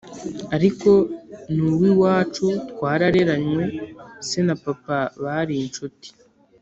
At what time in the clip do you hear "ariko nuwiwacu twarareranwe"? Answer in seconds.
0.55-3.63